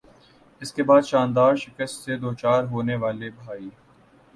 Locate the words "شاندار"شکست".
1.01-2.03